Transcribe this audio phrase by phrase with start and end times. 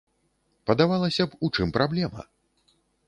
[0.69, 2.21] Падавалася б, у чым праблема?